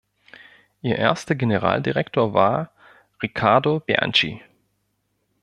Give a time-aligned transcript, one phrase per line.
[0.81, 2.71] Ihr erster Generaldirektor war
[3.21, 4.41] Riccardo Bianchi.